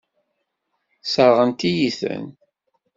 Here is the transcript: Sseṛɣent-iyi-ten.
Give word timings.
Sseṛɣent-iyi-ten. 1.03 2.25